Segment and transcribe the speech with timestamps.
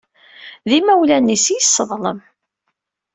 [0.69, 2.19] D imawlan-is i yesseḍlem.